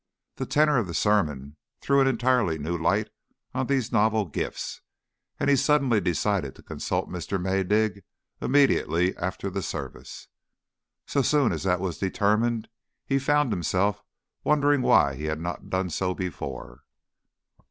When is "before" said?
16.15-16.81